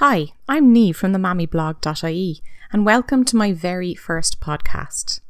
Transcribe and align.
Hi, 0.00 0.28
I'm 0.48 0.72
Neve 0.72 0.96
from 0.96 1.12
the 1.12 1.18
mammyblog.ie 1.18 2.40
and 2.72 2.86
welcome 2.86 3.22
to 3.22 3.36
my 3.36 3.52
very 3.52 3.94
first 3.94 4.40
podcast. 4.40 5.20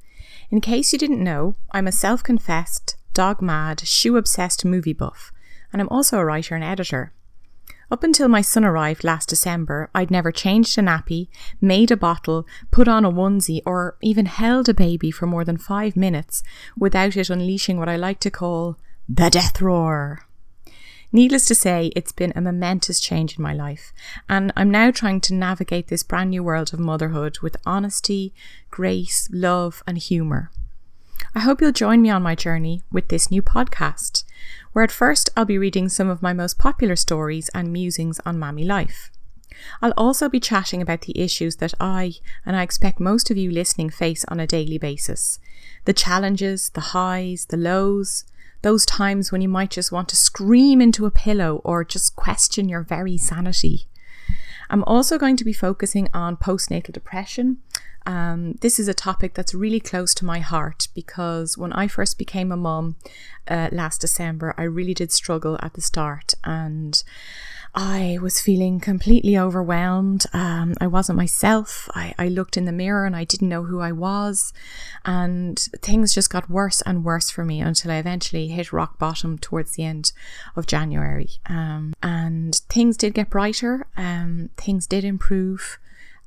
In 0.49 0.61
case 0.61 0.93
you 0.93 0.99
didn't 1.01 1.25
know, 1.25 1.57
I'm 1.73 1.89
a 1.89 1.91
self 1.91 2.23
confessed, 2.23 2.95
dog 3.13 3.43
mad, 3.43 3.81
shoe 3.81 4.17
obsessed 4.17 4.65
movie 4.65 4.93
buff, 4.93 5.33
and 5.73 5.83
I'm 5.83 5.89
also 5.89 6.21
a 6.21 6.25
writer 6.25 6.55
and 6.55 6.63
editor. 6.63 7.13
Up 7.91 8.05
until 8.05 8.29
my 8.29 8.43
son 8.43 8.65
arrived 8.65 9.03
last 9.03 9.29
December, 9.29 9.91
I'd 9.93 10.13
never 10.13 10.31
changed 10.31 10.79
a 10.79 10.83
nappy, 10.83 11.27
made 11.61 11.91
a 11.91 11.97
bottle, 11.97 12.47
put 12.71 12.87
on 12.87 13.05
a 13.05 13.11
onesie, 13.11 13.63
or 13.67 13.97
even 14.01 14.27
held 14.27 14.69
a 14.69 14.73
baby 14.73 15.11
for 15.11 15.27
more 15.27 15.45
than 15.45 15.57
five 15.59 15.97
minutes 15.97 16.45
without 16.79 17.17
it 17.17 17.29
unleashing 17.29 17.77
what 17.77 17.89
I 17.89 17.97
like 17.97 18.21
to 18.21 18.31
call 18.31 18.79
the 19.09 19.31
death 19.31 19.61
roar. 19.61 20.29
Needless 21.13 21.45
to 21.47 21.57
say, 21.57 21.91
it's 21.97 22.13
been 22.13 22.33
a 22.37 22.41
momentous 22.41 23.01
change 23.01 23.37
in 23.37 23.43
my 23.43 23.53
life, 23.53 23.93
and 24.29 24.53
I'm 24.55 24.71
now 24.71 24.93
trying 24.93 25.21
to 25.23 25.35
navigate 25.35 25.89
this 25.89 26.05
brand 26.05 26.31
new 26.31 26.45
world 26.45 26.73
of 26.73 26.79
motherhood 26.79 27.41
with 27.41 27.57
honesty, 27.67 28.33
grace, 28.71 29.29
love, 29.33 29.83
and 29.89 29.99
humour. 29.99 30.51
I 31.35 31.41
hope 31.41 31.61
you'll 31.61 31.73
join 31.73 32.01
me 32.01 32.11
on 32.11 32.23
my 32.23 32.37
journey 32.37 32.83
with 32.93 33.09
this 33.09 33.29
new 33.29 33.43
podcast, 33.43 34.23
where 34.73 34.85
at 34.85 34.93
first 34.93 35.31
I'll 35.37 35.45
be 35.45 35.59
reading 35.59 35.89
some 35.89 36.09
of 36.09 36.23
my 36.23 36.33
most 36.33 36.59
popular 36.59 36.95
stories 36.95 37.49
and 37.55 37.73
musings 37.73 38.21
on 38.25 38.39
mammy 38.39 38.65
life. 38.65 39.11
I'll 39.83 39.95
also 39.97 40.29
be 40.29 40.41
chatting 40.41 40.81
about 40.81 41.03
the 41.03 41.21
issues 41.21 41.57
that 41.57 41.75
I, 41.81 42.15
and 42.47 42.57
I 42.57 42.63
expect 42.63 43.01
most 43.01 43.31
of 43.31 43.37
you 43.37 43.51
listening, 43.51 43.91
face 43.91 44.25
on 44.29 44.39
a 44.39 44.47
daily 44.47 44.79
basis 44.79 45.41
the 45.87 45.93
challenges, 45.93 46.71
the 46.71 46.81
highs, 46.81 47.47
the 47.47 47.57
lows, 47.57 48.25
those 48.63 48.85
times 48.85 49.33
when 49.33 49.41
you 49.41 49.49
might 49.49 49.71
just 49.71 49.93
want 49.93 50.09
to 50.11 50.17
scream 50.17 50.81
into 50.81 51.07
a 51.07 51.11
pillow 51.11 51.61
or 51.65 51.85
just 51.85 52.17
question 52.17 52.69
your 52.69 52.83
very 52.83 53.17
sanity. 53.17 53.87
I'm 54.69 54.85
also 54.85 55.19
going 55.19 55.37
to 55.37 55.45
be 55.45 55.53
focusing 55.53 56.09
on 56.15 56.37
postnatal 56.37 56.93
depression. 56.93 57.59
Um, 58.07 58.55
this 58.61 58.79
is 58.79 58.89
a 58.89 58.95
topic 58.95 59.35
that's 59.35 59.55
really 59.55 59.81
close 59.81 60.15
to 60.15 60.25
my 60.25 60.39
heart 60.39 60.89
because 60.95 61.59
when 61.59 61.73
I 61.73 61.87
first 61.87 62.19
became 62.19 62.51
a 62.51 62.57
mum 62.57 62.97
uh, 63.49 63.69
last 63.73 64.01
December, 64.01 64.55
I 64.57 64.63
really 64.63 64.95
did 64.95 65.13
struggle 65.13 65.59
at 65.61 65.75
the 65.75 65.83
start 65.83 66.35
and 66.45 67.03
I 67.75 68.19
was 68.21 68.41
feeling 68.41 68.81
completely 68.81 69.39
overwhelmed. 69.39 70.25
Um, 70.33 70.75
I 70.81 70.89
wasn't 70.89 71.19
myself. 71.19 71.89
I, 71.95 72.15
I 72.19 72.29
looked 72.29 72.57
in 72.57 72.65
the 72.65 72.73
mirror 72.73 73.07
and 73.07 73.15
I 73.15 73.25
didn't 73.25 73.49
know 73.49 73.65
who 73.65 73.81
I 73.81 73.93
was. 73.93 74.53
And 75.05 75.59
things 75.81 76.13
just 76.13 76.31
got 76.31 76.51
worse 76.51 76.81
and 76.83 77.05
worse 77.05 77.31
for 77.31 77.45
me 77.45 77.61
until 77.61 77.93
I 77.93 77.97
eventually 77.97 78.49
hit 78.49 78.73
rock 78.73 78.99
bottom 78.99 79.39
towards 79.39 79.73
the 79.73 79.85
end 79.85 80.13
of 80.57 80.67
January. 80.67 81.29
Um, 81.47 81.95
and 82.03 82.55
things 82.69 82.97
did 82.97 83.15
get 83.15 83.31
brighter, 83.31 83.87
um, 83.97 84.51
things 84.57 84.87
did 84.87 85.05
improve. 85.05 85.79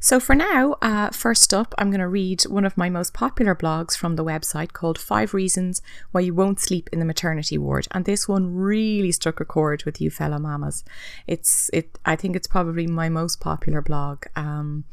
So, 0.01 0.19
for 0.21 0.33
now, 0.33 0.77
uh, 0.81 1.09
first 1.09 1.53
up, 1.53 1.75
I'm 1.77 1.89
going 1.89 1.99
to 1.99 2.07
read 2.07 2.43
one 2.43 2.63
of 2.63 2.77
my 2.77 2.89
most 2.89 3.13
popular 3.13 3.53
blogs 3.53 3.97
from 3.97 4.15
the 4.15 4.23
website 4.23 4.71
called 4.71 4.97
Five 4.97 5.33
Reasons 5.33 5.81
Why 6.11 6.21
You 6.21 6.33
Won't 6.33 6.61
Sleep 6.61 6.89
in 6.93 6.99
the 6.99 7.05
Maternity 7.05 7.57
Ward. 7.57 7.85
And 7.91 8.05
this 8.05 8.25
one 8.25 8.55
really 8.55 9.11
struck 9.11 9.41
a 9.41 9.45
chord 9.45 9.83
with 9.83 9.99
you, 9.99 10.09
fellow 10.09 10.39
mamas. 10.39 10.85
It's, 11.27 11.69
it, 11.73 11.99
I 12.05 12.15
think 12.15 12.37
it's 12.37 12.47
probably 12.47 12.87
my 12.87 13.09
most 13.09 13.41
popular 13.41 13.81
blog. 13.81 14.23
Um, 14.37 14.85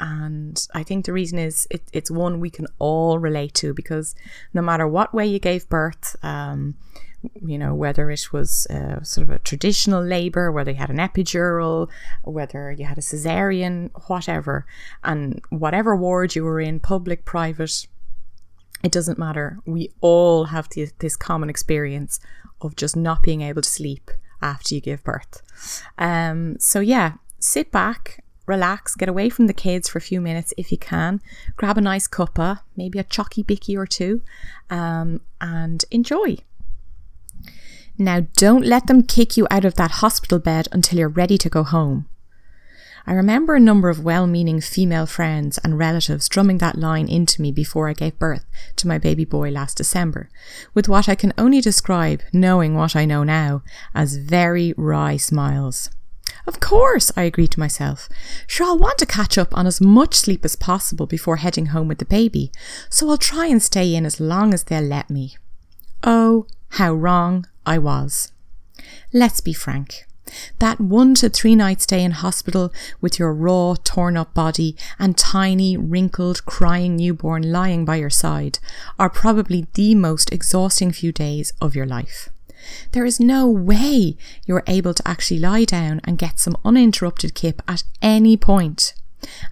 and 0.00 0.66
I 0.74 0.82
think 0.82 1.04
the 1.04 1.12
reason 1.12 1.38
is 1.38 1.68
it, 1.70 1.82
it's 1.92 2.10
one 2.10 2.40
we 2.40 2.50
can 2.50 2.66
all 2.78 3.18
relate 3.18 3.54
to 3.54 3.74
because 3.74 4.14
no 4.54 4.62
matter 4.62 4.88
what 4.88 5.14
way 5.14 5.26
you 5.26 5.38
gave 5.38 5.68
birth, 5.68 6.16
um, 6.22 6.74
you 7.44 7.58
know, 7.58 7.74
whether 7.74 8.10
it 8.10 8.32
was 8.32 8.66
uh, 8.70 9.02
sort 9.02 9.28
of 9.28 9.34
a 9.34 9.38
traditional 9.38 10.02
labor, 10.02 10.50
whether 10.50 10.70
you 10.70 10.78
had 10.78 10.88
an 10.88 10.96
epidural, 10.96 11.90
whether 12.24 12.72
you 12.72 12.86
had 12.86 12.96
a 12.96 13.02
cesarean, 13.02 13.90
whatever, 14.08 14.64
and 15.04 15.42
whatever 15.50 15.94
ward 15.94 16.34
you 16.34 16.44
were 16.44 16.60
in, 16.60 16.80
public, 16.80 17.26
private, 17.26 17.86
it 18.82 18.90
doesn't 18.90 19.18
matter. 19.18 19.58
We 19.66 19.92
all 20.00 20.46
have 20.46 20.68
this, 20.70 20.92
this 20.98 21.14
common 21.14 21.50
experience 21.50 22.20
of 22.62 22.74
just 22.74 22.96
not 22.96 23.22
being 23.22 23.42
able 23.42 23.60
to 23.60 23.68
sleep 23.68 24.10
after 24.40 24.74
you 24.74 24.80
give 24.80 25.04
birth. 25.04 25.42
Um, 25.98 26.58
so, 26.58 26.80
yeah, 26.80 27.14
sit 27.38 27.70
back, 27.70 28.24
relax, 28.46 28.94
get 28.94 29.08
away 29.08 29.28
from 29.28 29.46
the 29.46 29.52
kids 29.52 29.88
for 29.88 29.98
a 29.98 30.02
few 30.02 30.20
minutes 30.20 30.52
if 30.56 30.72
you 30.72 30.78
can, 30.78 31.20
grab 31.56 31.78
a 31.78 31.80
nice 31.80 32.08
cuppa, 32.08 32.60
maybe 32.76 32.98
a 32.98 33.04
chalky 33.04 33.42
bicky 33.42 33.76
or 33.76 33.86
two, 33.86 34.22
um, 34.70 35.20
and 35.40 35.84
enjoy. 35.90 36.36
Now, 37.98 38.26
don't 38.36 38.64
let 38.64 38.86
them 38.86 39.02
kick 39.02 39.36
you 39.36 39.46
out 39.50 39.64
of 39.64 39.74
that 39.74 39.90
hospital 40.02 40.38
bed 40.38 40.68
until 40.72 40.98
you're 40.98 41.08
ready 41.08 41.36
to 41.36 41.50
go 41.50 41.62
home. 41.62 42.06
I 43.06 43.12
remember 43.12 43.54
a 43.54 43.60
number 43.60 43.88
of 43.88 44.04
well 44.04 44.26
meaning 44.26 44.60
female 44.60 45.06
friends 45.06 45.58
and 45.58 45.78
relatives 45.78 46.28
drumming 46.28 46.58
that 46.58 46.78
line 46.78 47.08
into 47.08 47.42
me 47.42 47.50
before 47.50 47.88
I 47.88 47.92
gave 47.92 48.18
birth 48.18 48.44
to 48.76 48.88
my 48.88 48.98
baby 48.98 49.24
boy 49.24 49.50
last 49.50 49.76
December, 49.76 50.28
with 50.74 50.88
what 50.88 51.08
I 51.08 51.14
can 51.14 51.32
only 51.36 51.60
describe, 51.60 52.22
knowing 52.32 52.74
what 52.74 52.94
I 52.94 53.04
know 53.04 53.24
now, 53.24 53.62
as 53.94 54.16
very 54.16 54.74
wry 54.76 55.16
smiles. 55.16 55.90
Of 56.46 56.60
course, 56.60 57.12
I 57.16 57.22
agreed 57.22 57.52
to 57.52 57.60
myself. 57.60 58.08
Sure, 58.46 58.66
I'll 58.66 58.78
want 58.78 58.98
to 58.98 59.06
catch 59.06 59.38
up 59.38 59.56
on 59.56 59.66
as 59.66 59.80
much 59.80 60.14
sleep 60.14 60.44
as 60.44 60.56
possible 60.56 61.06
before 61.06 61.36
heading 61.36 61.66
home 61.66 61.88
with 61.88 61.98
the 61.98 62.04
baby, 62.04 62.50
so 62.88 63.10
I'll 63.10 63.18
try 63.18 63.46
and 63.46 63.62
stay 63.62 63.94
in 63.94 64.06
as 64.06 64.20
long 64.20 64.54
as 64.54 64.64
they'll 64.64 64.82
let 64.82 65.10
me. 65.10 65.36
Oh, 66.02 66.46
how 66.70 66.92
wrong 66.92 67.46
I 67.66 67.78
was. 67.78 68.32
Let's 69.12 69.40
be 69.40 69.52
frank. 69.52 70.06
That 70.60 70.80
one 70.80 71.14
to 71.16 71.28
three 71.28 71.56
night 71.56 71.80
stay 71.80 72.04
in 72.04 72.12
hospital 72.12 72.72
with 73.00 73.18
your 73.18 73.32
raw, 73.32 73.74
torn 73.82 74.16
up 74.16 74.32
body 74.32 74.76
and 74.98 75.16
tiny, 75.16 75.76
wrinkled, 75.76 76.44
crying 76.46 76.96
newborn 76.96 77.50
lying 77.50 77.84
by 77.84 77.96
your 77.96 78.10
side 78.10 78.58
are 78.98 79.10
probably 79.10 79.66
the 79.74 79.94
most 79.94 80.32
exhausting 80.32 80.92
few 80.92 81.12
days 81.12 81.52
of 81.60 81.74
your 81.74 81.86
life. 81.86 82.28
There 82.92 83.04
is 83.04 83.20
no 83.20 83.48
way 83.48 84.16
you're 84.46 84.64
able 84.66 84.94
to 84.94 85.08
actually 85.08 85.40
lie 85.40 85.64
down 85.64 86.00
and 86.04 86.18
get 86.18 86.38
some 86.38 86.56
uninterrupted 86.64 87.34
kip 87.34 87.62
at 87.66 87.84
any 88.02 88.36
point. 88.36 88.94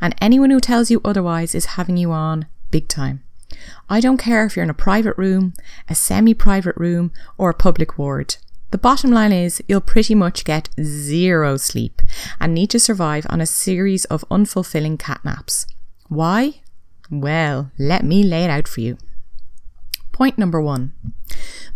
And 0.00 0.14
anyone 0.20 0.50
who 0.50 0.60
tells 0.60 0.90
you 0.90 1.00
otherwise 1.04 1.54
is 1.54 1.76
having 1.76 1.96
you 1.96 2.12
on 2.12 2.46
big 2.70 2.88
time. 2.88 3.22
I 3.88 4.00
don't 4.00 4.18
care 4.18 4.44
if 4.44 4.56
you're 4.56 4.62
in 4.62 4.70
a 4.70 4.74
private 4.74 5.16
room, 5.16 5.54
a 5.88 5.94
semi 5.94 6.34
private 6.34 6.76
room, 6.76 7.12
or 7.36 7.50
a 7.50 7.54
public 7.54 7.98
ward. 7.98 8.36
The 8.70 8.78
bottom 8.78 9.10
line 9.10 9.32
is 9.32 9.62
you'll 9.66 9.80
pretty 9.80 10.14
much 10.14 10.44
get 10.44 10.68
zero 10.82 11.56
sleep 11.56 12.02
and 12.38 12.52
need 12.52 12.68
to 12.70 12.78
survive 12.78 13.26
on 13.30 13.40
a 13.40 13.46
series 13.46 14.04
of 14.06 14.28
unfulfilling 14.30 14.98
catnaps. 14.98 15.64
Why? 16.08 16.60
Well, 17.10 17.70
let 17.78 18.04
me 18.04 18.22
lay 18.22 18.44
it 18.44 18.50
out 18.50 18.68
for 18.68 18.82
you. 18.82 18.98
Point 20.12 20.36
number 20.36 20.60
one. 20.60 20.92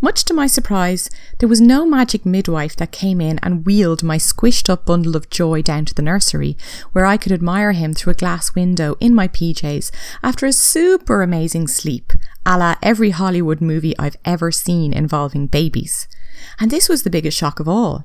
Much 0.05 0.25
to 0.25 0.35
my 0.35 0.49
surprise, 0.49 1.09
there 1.39 1.49
was 1.49 1.61
no 1.61 1.87
magic 1.87 2.27
midwife 2.27 2.75
that 2.75 2.91
came 2.91 3.21
in 3.21 3.39
and 3.41 3.65
wheeled 3.65 4.03
my 4.03 4.19
squished 4.19 4.69
up 4.69 4.85
bundle 4.85 5.15
of 5.15 5.31
joy 5.31 5.63
down 5.63 5.85
to 5.85 5.95
the 5.95 6.03
nursery, 6.03 6.57
where 6.91 7.07
I 7.07 7.17
could 7.17 7.31
admire 7.31 7.71
him 7.71 7.95
through 7.95 8.11
a 8.11 8.17
glass 8.17 8.53
window 8.53 8.97
in 8.99 9.15
my 9.15 9.29
PJs 9.29 9.93
after 10.21 10.45
a 10.45 10.53
super 10.53 11.23
amazing 11.23 11.69
sleep, 11.69 12.13
a 12.45 12.59
la 12.59 12.75
every 12.83 13.11
Hollywood 13.11 13.61
movie 13.61 13.97
I've 13.97 14.17
ever 14.25 14.51
seen 14.51 14.93
involving 14.93 15.47
babies. 15.47 16.09
And 16.59 16.73
this 16.73 16.89
was 16.89 17.05
the 17.05 17.11
biggest 17.11 17.39
shock 17.39 17.61
of 17.61 17.69
all. 17.69 18.05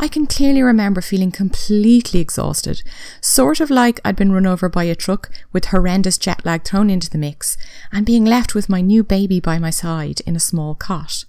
I 0.00 0.08
can 0.08 0.26
clearly 0.26 0.62
remember 0.62 1.00
feeling 1.00 1.30
completely 1.30 2.18
exhausted, 2.18 2.82
sort 3.20 3.60
of 3.60 3.70
like 3.70 4.00
I'd 4.04 4.16
been 4.16 4.32
run 4.32 4.46
over 4.46 4.68
by 4.68 4.84
a 4.84 4.96
truck 4.96 5.30
with 5.52 5.66
horrendous 5.66 6.18
jet 6.18 6.44
lag 6.44 6.64
thrown 6.64 6.90
into 6.90 7.08
the 7.08 7.18
mix, 7.18 7.56
and 7.92 8.04
being 8.04 8.24
left 8.24 8.52
with 8.52 8.68
my 8.68 8.80
new 8.80 9.04
baby 9.04 9.38
by 9.38 9.60
my 9.60 9.70
side 9.70 10.22
in 10.26 10.34
a 10.34 10.40
small 10.40 10.74
cot. 10.74 11.24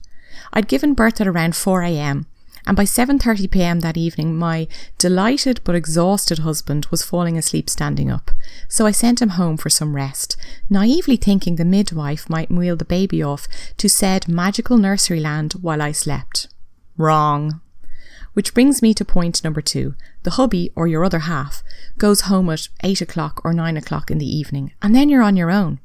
I'd 0.54 0.68
given 0.68 0.94
birth 0.94 1.22
at 1.22 1.28
around 1.28 1.54
4am, 1.54 2.25
and 2.66 2.75
by 2.75 2.84
7:30 2.84 3.50
p.m. 3.50 3.80
that 3.80 3.95
evening 3.98 4.38
my 4.38 4.68
delighted 4.98 5.62
but 5.63 5.75
exhausted 5.75 6.39
husband 6.39 6.86
was 6.92 7.04
falling 7.04 7.38
asleep 7.38 7.69
standing 7.69 8.12
up. 8.12 8.31
So 8.68 8.86
I 8.86 8.92
sent 8.92 9.22
him 9.22 9.30
home 9.30 9.56
for 9.57 9.69
some 9.69 9.95
rest, 9.95 10.36
naively 10.69 11.16
thinking 11.16 11.56
the 11.56 11.66
midwife 11.66 12.30
might 12.30 12.51
wheel 12.51 12.75
the 12.75 12.86
baby 12.86 13.24
off 13.24 13.48
to 13.78 13.88
said 13.88 14.28
magical 14.28 14.78
nursery 14.78 15.22
land 15.22 15.54
while 15.54 15.81
I 15.81 15.94
slept. 15.94 16.50
Wrong. 16.98 17.62
Which 18.34 18.54
brings 18.54 18.81
me 18.81 18.94
to 18.94 19.06
point 19.06 19.44
number 19.44 19.62
two. 19.62 19.95
The 20.24 20.31
hubby, 20.31 20.72
or 20.75 20.88
your 20.88 21.06
other 21.06 21.19
half, 21.19 21.63
goes 21.98 22.22
home 22.22 22.50
at 22.50 22.68
8 22.84 23.01
o'clock 23.01 23.42
or 23.44 23.54
9 23.54 23.78
o'clock 23.78 24.12
in 24.12 24.18
the 24.18 24.28
evening, 24.28 24.74
and 24.81 24.94
then 24.94 25.10
you're 25.10 25.24
on 25.24 25.38
your 25.38 25.50
own. 25.50 25.80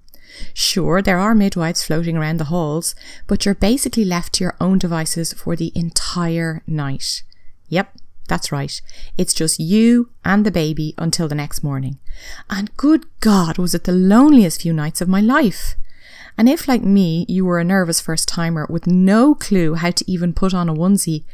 Sure, 0.54 1.02
there 1.02 1.18
are 1.18 1.34
midwives 1.34 1.84
floating 1.84 2.16
around 2.16 2.38
the 2.38 2.44
halls, 2.44 2.94
but 3.26 3.44
you're 3.44 3.54
basically 3.54 4.04
left 4.04 4.34
to 4.34 4.44
your 4.44 4.56
own 4.60 4.78
devices 4.78 5.32
for 5.32 5.56
the 5.56 5.72
entire 5.74 6.62
night. 6.66 7.22
Yep, 7.68 7.96
that's 8.28 8.52
right. 8.52 8.80
It's 9.18 9.34
just 9.34 9.60
you 9.60 10.10
and 10.24 10.46
the 10.46 10.50
baby 10.50 10.94
until 10.96 11.28
the 11.28 11.34
next 11.34 11.62
morning. 11.62 11.98
And 12.48 12.74
good 12.76 13.06
God, 13.20 13.58
was 13.58 13.74
it 13.74 13.84
the 13.84 13.92
loneliest 13.92 14.62
few 14.62 14.72
nights 14.72 15.00
of 15.00 15.08
my 15.08 15.20
life! 15.20 15.74
And 16.38 16.48
if, 16.48 16.66
like 16.66 16.82
me, 16.82 17.26
you 17.28 17.44
were 17.44 17.58
a 17.58 17.64
nervous 17.64 18.00
first 18.00 18.26
timer 18.26 18.66
with 18.70 18.86
no 18.86 19.34
clue 19.34 19.74
how 19.74 19.90
to 19.90 20.10
even 20.10 20.32
put 20.32 20.54
on 20.54 20.68
a 20.68 20.74
onesie, 20.74 21.24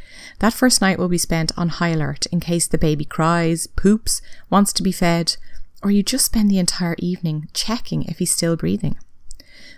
that 0.41 0.53
first 0.53 0.81
night 0.81 0.99
will 0.99 1.09
be 1.09 1.19
spent 1.19 1.53
on 1.57 1.69
high 1.69 1.91
alert 1.91 2.27
in 2.27 2.41
case 2.41 2.67
the 2.67 2.79
baby 2.79 3.05
cries, 3.05 3.69
poops, 3.69 4.21
wants 4.51 4.73
to 4.73 4.83
be 4.83 4.91
fed, 4.91 5.37
or 5.83 5.91
you 5.91 6.03
just 6.03 6.27
spend 6.27 6.51
the 6.51 6.59
entire 6.59 6.97
evening 6.99 7.49
checking 7.53 8.03
if 8.05 8.19
he's 8.19 8.33
still 8.33 8.57
breathing. 8.57 8.97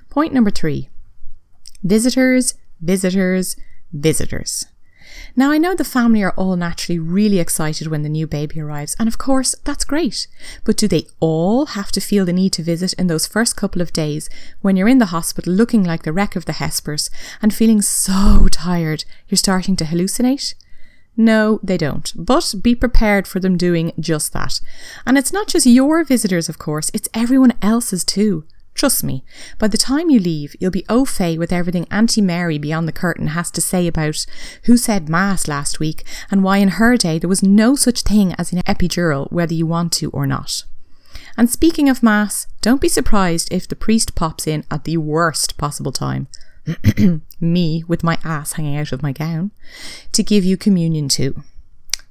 Point 0.08 0.32
number 0.32 0.50
three 0.50 0.88
visitors, 1.82 2.54
visitors, 2.80 3.56
visitors. 3.92 4.66
Now, 5.34 5.50
I 5.50 5.58
know 5.58 5.74
the 5.74 5.84
family 5.84 6.22
are 6.22 6.32
all 6.32 6.56
naturally 6.56 6.98
really 6.98 7.38
excited 7.38 7.88
when 7.88 8.02
the 8.02 8.08
new 8.08 8.26
baby 8.26 8.60
arrives, 8.60 8.96
and 8.98 9.08
of 9.08 9.18
course, 9.18 9.54
that's 9.64 9.84
great. 9.84 10.26
But 10.64 10.76
do 10.76 10.88
they 10.88 11.06
all 11.20 11.66
have 11.66 11.90
to 11.92 12.00
feel 12.00 12.24
the 12.24 12.32
need 12.32 12.52
to 12.54 12.62
visit 12.62 12.92
in 12.94 13.06
those 13.06 13.26
first 13.26 13.56
couple 13.56 13.82
of 13.82 13.92
days 13.92 14.28
when 14.60 14.76
you're 14.76 14.88
in 14.88 14.98
the 14.98 15.06
hospital 15.06 15.52
looking 15.52 15.84
like 15.84 16.02
the 16.02 16.12
wreck 16.12 16.36
of 16.36 16.44
the 16.44 16.54
Hesperus 16.54 17.10
and 17.42 17.54
feeling 17.54 17.82
so 17.82 18.48
tired 18.50 19.04
you're 19.28 19.36
starting 19.36 19.76
to 19.76 19.84
hallucinate? 19.84 20.54
No, 21.20 21.60
they 21.62 21.76
don't. 21.76 22.10
But 22.16 22.54
be 22.62 22.74
prepared 22.74 23.28
for 23.28 23.40
them 23.40 23.58
doing 23.58 23.92
just 24.00 24.32
that. 24.32 24.58
And 25.04 25.18
it's 25.18 25.34
not 25.34 25.48
just 25.48 25.66
your 25.66 26.02
visitors, 26.02 26.48
of 26.48 26.58
course, 26.58 26.90
it's 26.94 27.10
everyone 27.12 27.52
else's 27.60 28.04
too. 28.04 28.44
Trust 28.74 29.04
me, 29.04 29.22
by 29.58 29.68
the 29.68 29.76
time 29.76 30.08
you 30.08 30.18
leave, 30.18 30.56
you'll 30.58 30.70
be 30.70 30.86
au 30.88 31.04
fait 31.04 31.36
with 31.36 31.52
everything 31.52 31.86
Auntie 31.90 32.22
Mary 32.22 32.56
beyond 32.56 32.88
the 32.88 32.92
curtain 32.92 33.26
has 33.28 33.50
to 33.50 33.60
say 33.60 33.86
about 33.86 34.24
who 34.64 34.78
said 34.78 35.10
Mass 35.10 35.46
last 35.46 35.78
week 35.78 36.04
and 36.30 36.42
why 36.42 36.56
in 36.56 36.68
her 36.80 36.96
day 36.96 37.18
there 37.18 37.28
was 37.28 37.42
no 37.42 37.74
such 37.76 38.00
thing 38.00 38.34
as 38.38 38.50
an 38.50 38.62
epidural, 38.62 39.30
whether 39.30 39.52
you 39.52 39.66
want 39.66 39.92
to 39.94 40.08
or 40.12 40.26
not. 40.26 40.64
And 41.36 41.50
speaking 41.50 41.90
of 41.90 42.02
Mass, 42.02 42.46
don't 42.62 42.80
be 42.80 42.88
surprised 42.88 43.52
if 43.52 43.68
the 43.68 43.76
priest 43.76 44.14
pops 44.14 44.46
in 44.46 44.64
at 44.70 44.84
the 44.84 44.96
worst 44.96 45.58
possible 45.58 45.92
time. 45.92 46.28
me 47.40 47.84
with 47.88 48.04
my 48.04 48.18
ass 48.24 48.52
hanging 48.52 48.76
out 48.76 48.92
of 48.92 49.02
my 49.02 49.12
gown 49.12 49.50
to 50.12 50.22
give 50.22 50.44
you 50.44 50.56
communion 50.56 51.08
too. 51.08 51.42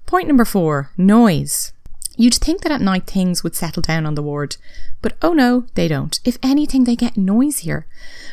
Point 0.06 0.28
number 0.28 0.46
four 0.46 0.92
noise. 0.98 1.72
You'd 2.18 2.34
think 2.34 2.64
that 2.64 2.72
at 2.72 2.82
night 2.82 3.08
things 3.08 3.44
would 3.44 3.56
settle 3.56 3.82
down 3.82 4.06
on 4.06 4.16
the 4.16 4.22
ward, 4.22 4.58
but 5.02 5.16
oh 5.22 5.32
no, 5.32 5.68
they 5.76 5.88
don't. 5.88 6.20
If 6.26 6.38
anything, 6.44 6.84
they 6.84 6.98
get 6.98 7.16
noisier. 7.16 7.88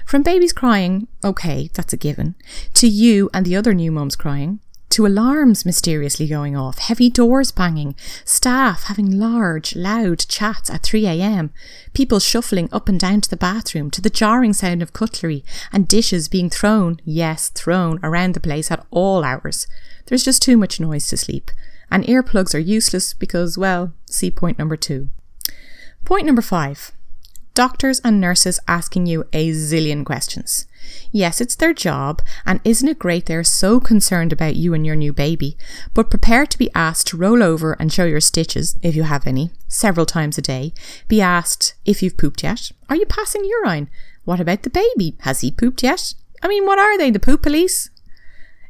From 0.04 0.24
babies 0.24 0.52
crying, 0.52 1.06
okay, 1.22 1.70
that's 1.72 1.92
a 1.92 1.96
given, 1.96 2.34
to 2.74 2.88
you 2.88 3.30
and 3.32 3.46
the 3.46 3.54
other 3.54 3.74
new 3.74 3.92
mums 3.92 4.16
crying, 4.16 4.58
to 4.96 5.06
alarms 5.06 5.66
mysteriously 5.66 6.26
going 6.26 6.56
off, 6.56 6.78
heavy 6.78 7.10
doors 7.10 7.52
banging, 7.52 7.94
staff 8.24 8.84
having 8.84 9.18
large, 9.18 9.76
loud 9.76 10.18
chats 10.20 10.70
at 10.70 10.80
3am, 10.80 11.50
people 11.92 12.18
shuffling 12.18 12.66
up 12.72 12.88
and 12.88 12.98
down 12.98 13.20
to 13.20 13.28
the 13.28 13.36
bathroom, 13.36 13.90
to 13.90 14.00
the 14.00 14.08
jarring 14.08 14.54
sound 14.54 14.80
of 14.80 14.94
cutlery 14.94 15.44
and 15.70 15.86
dishes 15.86 16.30
being 16.30 16.48
thrown, 16.48 16.98
yes, 17.04 17.50
thrown 17.50 18.00
around 18.02 18.32
the 18.32 18.40
place 18.40 18.70
at 18.70 18.86
all 18.90 19.22
hours. 19.22 19.66
There's 20.06 20.24
just 20.24 20.40
too 20.40 20.56
much 20.56 20.80
noise 20.80 21.08
to 21.08 21.18
sleep 21.18 21.50
and 21.90 22.02
earplugs 22.04 22.54
are 22.54 22.58
useless 22.58 23.12
because, 23.12 23.58
well, 23.58 23.92
see 24.08 24.30
point 24.30 24.58
number 24.58 24.76
two. 24.76 25.10
Point 26.06 26.24
number 26.24 26.40
five 26.40 26.92
doctors 27.56 28.00
and 28.04 28.20
nurses 28.20 28.60
asking 28.68 29.06
you 29.06 29.24
a 29.32 29.50
zillion 29.50 30.04
questions. 30.04 30.66
Yes, 31.10 31.40
it's 31.40 31.56
their 31.56 31.72
job, 31.72 32.20
and 32.44 32.60
isn't 32.64 32.86
it 32.86 32.98
great 32.98 33.24
they're 33.24 33.42
so 33.42 33.80
concerned 33.80 34.30
about 34.30 34.56
you 34.56 34.74
and 34.74 34.84
your 34.84 34.94
new 34.94 35.12
baby? 35.12 35.56
But 35.94 36.10
prepare 36.10 36.44
to 36.44 36.58
be 36.58 36.70
asked 36.74 37.06
to 37.08 37.16
roll 37.16 37.42
over 37.42 37.72
and 37.72 37.90
show 37.90 38.04
your 38.04 38.20
stitches, 38.20 38.76
if 38.82 38.94
you 38.94 39.04
have 39.04 39.26
any, 39.26 39.50
several 39.68 40.04
times 40.04 40.36
a 40.36 40.42
day. 40.42 40.74
Be 41.08 41.22
asked 41.22 41.74
if 41.86 42.02
you've 42.02 42.18
pooped 42.18 42.42
yet. 42.42 42.72
Are 42.90 42.96
you 42.96 43.06
passing 43.06 43.46
urine? 43.46 43.88
What 44.24 44.38
about 44.38 44.62
the 44.62 44.70
baby? 44.70 45.16
Has 45.20 45.40
he 45.40 45.50
pooped 45.50 45.82
yet? 45.82 46.12
I 46.42 46.48
mean, 46.48 46.66
what 46.66 46.78
are 46.78 46.98
they, 46.98 47.10
the 47.10 47.18
poop 47.18 47.42
police? 47.42 47.88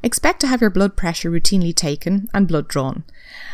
Expect 0.05 0.39
to 0.41 0.47
have 0.47 0.61
your 0.61 0.71
blood 0.71 0.97
pressure 0.97 1.31
routinely 1.31 1.75
taken 1.75 2.29
and 2.33 2.47
blood 2.47 2.69
drawn, 2.69 3.03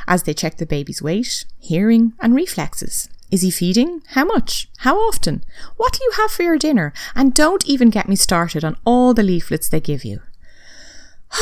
as 0.07 0.25
they 0.25 0.35
check 0.35 0.59
the 0.59 0.67
baby's 0.67 1.01
weight, 1.01 1.47
hearing, 1.59 2.13
and 2.21 2.35
reflexes. 2.35 3.09
Is 3.33 3.41
he 3.41 3.51
feeding? 3.51 4.03
How 4.09 4.27
much? 4.27 4.69
How 4.81 4.99
often? 4.99 5.43
What 5.79 5.95
do 5.95 6.01
you 6.05 6.13
have 6.19 6.31
for 6.31 6.43
your 6.43 6.59
dinner? 6.59 6.93
And 7.15 7.35
don't 7.35 7.67
even 7.67 7.89
get 7.89 8.07
me 8.07 8.15
started 8.15 8.63
on 8.63 8.77
all 8.85 9.15
the 9.15 9.23
leaflets 9.23 9.71
they 9.71 9.81
give 9.81 10.05
you. 10.05 10.21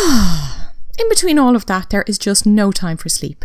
In 0.98 1.08
between 1.08 1.36
all 1.36 1.56
of 1.56 1.66
that, 1.66 1.90
there 1.90 2.04
is 2.06 2.16
just 2.16 2.46
no 2.46 2.70
time 2.70 2.96
for 2.96 3.08
sleep. 3.08 3.44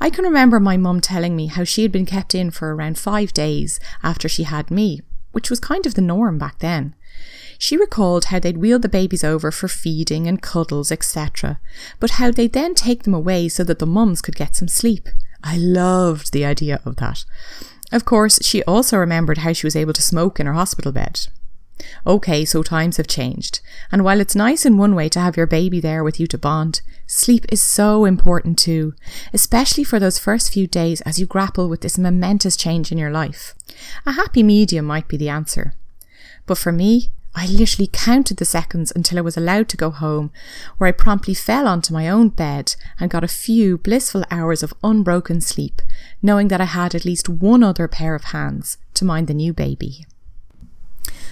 I 0.00 0.08
can 0.08 0.24
remember 0.24 0.60
my 0.60 0.76
mum 0.76 1.00
telling 1.00 1.34
me 1.34 1.48
how 1.48 1.64
she 1.64 1.82
had 1.82 1.90
been 1.90 2.06
kept 2.06 2.32
in 2.32 2.52
for 2.52 2.72
around 2.72 2.96
five 2.96 3.32
days 3.32 3.80
after 4.04 4.28
she 4.28 4.44
had 4.44 4.70
me, 4.70 5.00
which 5.32 5.50
was 5.50 5.58
kind 5.58 5.84
of 5.84 5.94
the 5.94 6.00
norm 6.00 6.38
back 6.38 6.60
then. 6.60 6.94
She 7.58 7.76
recalled 7.76 8.26
how 8.26 8.38
they'd 8.38 8.58
wheel 8.58 8.78
the 8.78 8.88
babies 8.88 9.24
over 9.24 9.50
for 9.50 9.66
feeding 9.66 10.28
and 10.28 10.40
cuddles, 10.40 10.92
etc., 10.92 11.58
but 11.98 12.10
how 12.10 12.30
they'd 12.30 12.52
then 12.52 12.76
take 12.76 13.02
them 13.02 13.14
away 13.14 13.48
so 13.48 13.64
that 13.64 13.80
the 13.80 13.86
mums 13.86 14.22
could 14.22 14.36
get 14.36 14.54
some 14.54 14.68
sleep. 14.68 15.08
I 15.44 15.58
loved 15.58 16.32
the 16.32 16.44
idea 16.44 16.80
of 16.84 16.96
that. 16.96 17.24
Of 17.92 18.04
course, 18.04 18.40
she 18.42 18.64
also 18.64 18.96
remembered 18.96 19.38
how 19.38 19.52
she 19.52 19.66
was 19.66 19.76
able 19.76 19.92
to 19.92 20.02
smoke 20.02 20.40
in 20.40 20.46
her 20.46 20.54
hospital 20.54 20.90
bed. 20.90 21.20
Okay, 22.06 22.44
so 22.44 22.62
times 22.62 22.96
have 22.96 23.06
changed. 23.06 23.60
And 23.92 24.04
while 24.04 24.20
it's 24.20 24.34
nice 24.34 24.64
in 24.64 24.78
one 24.78 24.94
way 24.94 25.08
to 25.10 25.20
have 25.20 25.36
your 25.36 25.46
baby 25.46 25.80
there 25.80 26.02
with 26.02 26.18
you 26.18 26.26
to 26.28 26.38
bond, 26.38 26.80
sleep 27.06 27.44
is 27.50 27.62
so 27.62 28.04
important 28.04 28.58
too, 28.58 28.94
especially 29.32 29.84
for 29.84 29.98
those 30.00 30.18
first 30.18 30.52
few 30.52 30.66
days 30.66 31.02
as 31.02 31.20
you 31.20 31.26
grapple 31.26 31.68
with 31.68 31.82
this 31.82 31.98
momentous 31.98 32.56
change 32.56 32.90
in 32.90 32.98
your 32.98 33.10
life. 33.10 33.54
A 34.06 34.12
happy 34.12 34.42
medium 34.42 34.86
might 34.86 35.08
be 35.08 35.16
the 35.16 35.28
answer. 35.28 35.74
But 36.46 36.58
for 36.58 36.72
me, 36.72 37.10
I 37.36 37.46
literally 37.46 37.88
counted 37.92 38.36
the 38.36 38.44
seconds 38.44 38.92
until 38.94 39.18
I 39.18 39.22
was 39.22 39.36
allowed 39.36 39.68
to 39.70 39.76
go 39.76 39.90
home, 39.90 40.30
where 40.78 40.88
I 40.88 40.92
promptly 40.92 41.34
fell 41.34 41.66
onto 41.66 41.92
my 41.92 42.08
own 42.08 42.28
bed 42.28 42.76
and 43.00 43.10
got 43.10 43.24
a 43.24 43.28
few 43.28 43.76
blissful 43.76 44.24
hours 44.30 44.62
of 44.62 44.72
unbroken 44.84 45.40
sleep, 45.40 45.82
knowing 46.22 46.48
that 46.48 46.60
I 46.60 46.66
had 46.66 46.94
at 46.94 47.04
least 47.04 47.28
one 47.28 47.64
other 47.64 47.88
pair 47.88 48.14
of 48.14 48.24
hands 48.24 48.78
to 48.94 49.04
mind 49.04 49.26
the 49.26 49.34
new 49.34 49.52
baby. 49.52 50.06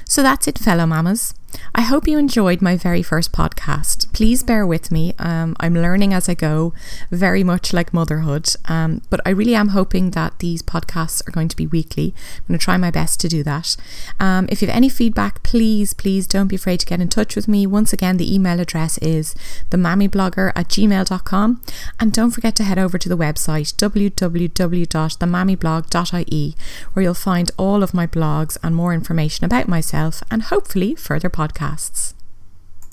So 0.09 0.23
that's 0.23 0.49
it, 0.49 0.59
fellow 0.59 0.87
mamas. 0.87 1.35
I 1.75 1.83
hope 1.83 2.07
you 2.07 2.19
enjoyed 2.19 2.61
my 2.61 2.77
very 2.77 3.03
first 3.03 3.33
podcast. 3.33 4.13
Please 4.13 4.43
bear 4.43 4.67
with 4.67 4.91
me. 4.91 5.15
Um, 5.19 5.57
I'm 5.61 5.75
learning 5.75 6.15
as 6.15 6.29
I 6.29 6.35
go, 6.35 6.75
very 7.11 7.43
much 7.43 7.73
like 7.73 7.95
motherhood. 7.95 8.51
Um, 8.67 9.01
but 9.11 9.21
I 9.25 9.31
really 9.31 9.55
am 9.55 9.69
hoping 9.69 10.11
that 10.11 10.41
these 10.41 10.63
podcasts 10.63 11.27
are 11.27 11.33
going 11.33 11.49
to 11.49 11.57
be 11.57 11.67
weekly. 11.67 12.15
I'm 12.37 12.43
going 12.49 12.59
to 12.59 12.65
try 12.65 12.77
my 12.77 12.91
best 12.91 13.21
to 13.21 13.29
do 13.29 13.43
that. 13.45 13.77
Um, 14.21 14.47
if 14.51 14.61
you 14.61 14.69
have 14.69 14.77
any 14.77 14.89
feedback, 14.89 15.43
please, 15.43 15.95
please 15.95 16.27
don't 16.27 16.49
be 16.49 16.57
afraid 16.57 16.81
to 16.81 16.87
get 16.87 17.01
in 17.01 17.09
touch 17.09 17.37
with 17.37 17.49
me. 17.49 17.67
Once 17.67 17.93
again, 17.93 18.17
the 18.17 18.35
email 18.35 18.59
address 18.61 18.99
is 18.99 19.35
themammyblogger 19.71 20.53
at 20.55 20.69
gmail.com. 20.69 21.63
And 21.99 22.13
don't 22.13 22.31
forget 22.31 22.55
to 22.57 22.65
head 22.65 22.79
over 22.79 22.99
to 22.99 23.09
the 23.09 23.17
website 23.17 23.73
www.themammyblog.ie 23.75 26.57
where 26.93 27.03
you'll 27.03 27.15
find 27.15 27.51
all 27.57 27.83
of 27.83 27.95
my 27.95 28.07
blogs 28.07 28.59
and 28.63 28.77
more 28.77 28.95
information 28.95 29.45
about 29.45 29.69
myself 29.69 30.23
and 30.31 30.45
hopefully 30.45 30.95
further 30.95 31.29
podcasts. 31.43 32.15